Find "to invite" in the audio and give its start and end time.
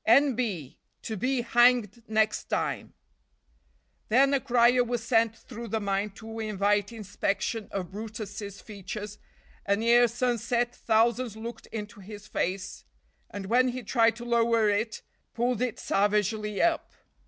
6.15-6.91